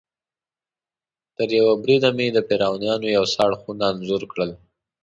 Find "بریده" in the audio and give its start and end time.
1.81-2.09